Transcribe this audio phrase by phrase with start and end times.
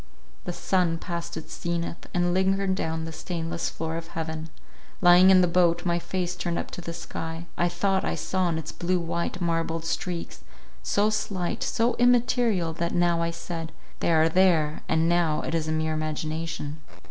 [0.45, 4.49] —The sun passed its zenith, and lingered down the stainless floor of heaven.
[4.99, 8.45] Lying in the boat, my face turned up to the sky, I thought I saw
[8.45, 10.43] on its blue white, marbled streaks,
[10.81, 15.71] so slight, so immaterial, that now I said— They are there—and now, It is a
[15.71, 16.81] mere imagination.